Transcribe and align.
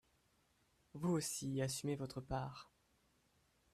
Vous 0.95 1.09
aussi, 1.11 1.61
assumez 1.61 1.95
votre 1.95 2.21
part 2.21 2.71